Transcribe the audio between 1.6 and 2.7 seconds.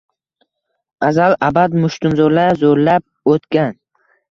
mushtumzoʼrlar